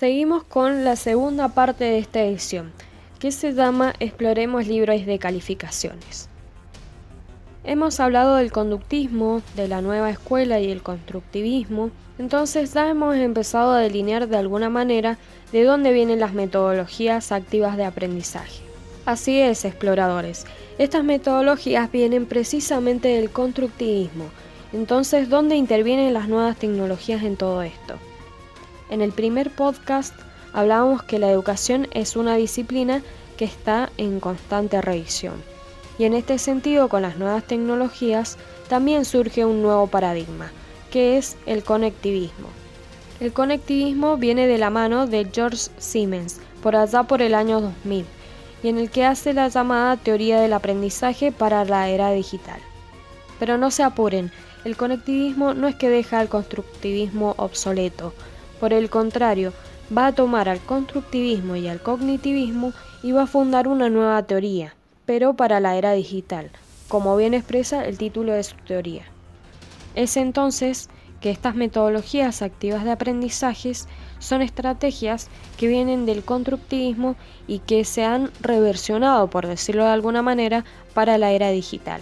[0.00, 2.72] Seguimos con la segunda parte de esta edición,
[3.18, 6.30] que se llama Exploremos libros de calificaciones.
[7.64, 13.72] Hemos hablado del conductismo, de la nueva escuela y el constructivismo, entonces ya hemos empezado
[13.72, 15.18] a delinear de alguna manera
[15.52, 18.62] de dónde vienen las metodologías activas de aprendizaje.
[19.04, 20.46] Así es, exploradores,
[20.78, 24.30] estas metodologías vienen precisamente del constructivismo,
[24.72, 27.96] entonces ¿dónde intervienen las nuevas tecnologías en todo esto?
[28.90, 30.12] En el primer podcast
[30.52, 33.02] hablábamos que la educación es una disciplina
[33.36, 35.40] que está en constante revisión.
[35.96, 38.36] Y en este sentido, con las nuevas tecnologías,
[38.68, 40.50] también surge un nuevo paradigma,
[40.90, 42.48] que es el conectivismo.
[43.20, 48.04] El conectivismo viene de la mano de George Siemens, por allá por el año 2000,
[48.64, 52.60] y en el que hace la llamada teoría del aprendizaje para la era digital.
[53.38, 54.32] Pero no se apuren,
[54.64, 58.12] el conectivismo no es que deja al constructivismo obsoleto,
[58.60, 59.52] por el contrario,
[59.96, 64.74] va a tomar al constructivismo y al cognitivismo y va a fundar una nueva teoría,
[65.06, 66.50] pero para la era digital,
[66.88, 69.02] como bien expresa el título de su teoría.
[69.94, 70.88] Es entonces
[71.20, 78.04] que estas metodologías activas de aprendizajes son estrategias que vienen del constructivismo y que se
[78.04, 80.64] han reversionado, por decirlo de alguna manera,
[80.94, 82.00] para la era digital.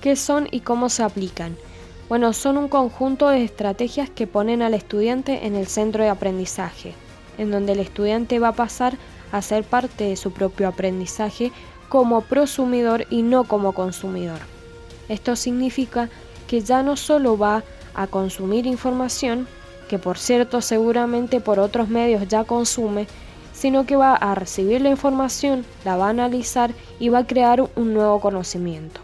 [0.00, 1.56] ¿Qué son y cómo se aplican?
[2.12, 6.92] Bueno, son un conjunto de estrategias que ponen al estudiante en el centro de aprendizaje,
[7.38, 8.98] en donde el estudiante va a pasar
[9.32, 11.52] a ser parte de su propio aprendizaje
[11.88, 14.40] como prosumidor y no como consumidor.
[15.08, 16.10] Esto significa
[16.48, 19.48] que ya no solo va a consumir información,
[19.88, 23.06] que por cierto seguramente por otros medios ya consume,
[23.54, 27.62] sino que va a recibir la información, la va a analizar y va a crear
[27.74, 29.00] un nuevo conocimiento.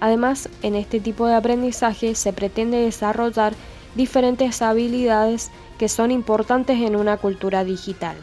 [0.00, 3.54] Además, en este tipo de aprendizaje se pretende desarrollar
[3.94, 8.16] diferentes habilidades que son importantes en una cultura digital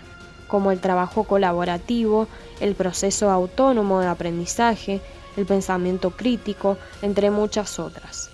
[0.47, 2.27] como el trabajo colaborativo,
[2.59, 5.01] el proceso autónomo de aprendizaje,
[5.37, 8.29] el pensamiento crítico, entre muchas otras.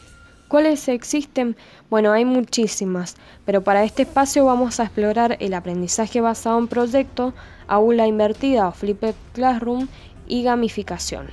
[0.47, 1.55] ¿Cuáles existen?
[1.89, 3.15] Bueno, hay muchísimas,
[3.45, 7.33] pero para este espacio vamos a explorar el aprendizaje basado en proyecto,
[7.67, 9.87] aula invertida o flipped classroom
[10.27, 11.27] y gamificación.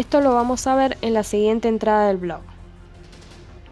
[0.00, 2.40] Esto lo vamos a ver en la siguiente entrada del blog.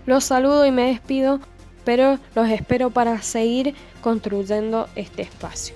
[0.04, 1.40] Los saludo y me despido,
[1.86, 5.74] pero los espero para seguir construyendo este espacio.